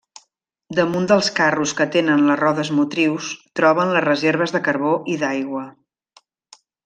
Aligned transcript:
Damunt 0.77 1.03
dels 1.09 1.27
carros 1.39 1.73
que 1.81 1.85
tenen 1.95 2.23
les 2.29 2.39
rodes 2.39 2.71
motrius 2.79 3.29
troben 3.61 3.93
les 3.97 4.05
reserves 4.07 4.55
de 4.57 4.63
carbó 4.69 4.95
i 5.17 5.21
d'aigua. 5.25 5.65